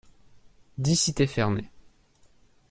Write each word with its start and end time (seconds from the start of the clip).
dix 0.79 0.95
cité 0.95 1.27
Fernet 1.27 1.69